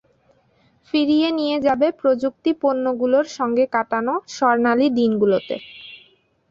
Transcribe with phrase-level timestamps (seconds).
[0.87, 5.55] ফিরিয়ে নিয়ে যাবে প্রযুক্তিপণ্যগুলোর সঙ্গে কাটানো স্বর্ণালি দিনগুলোতে।